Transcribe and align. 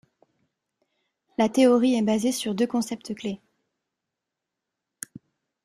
La 1.37 1.47
théorie 1.47 1.93
est 1.93 2.01
basée 2.01 2.31
sur 2.31 2.55
deux 2.55 2.65
concepts 2.65 3.13
clés. 3.13 3.39